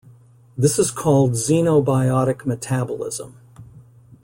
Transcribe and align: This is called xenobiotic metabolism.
This 0.57 0.79
is 0.79 0.89
called 0.89 1.33
xenobiotic 1.33 2.43
metabolism. 2.43 3.37